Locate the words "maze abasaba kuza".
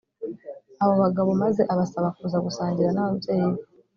1.43-2.37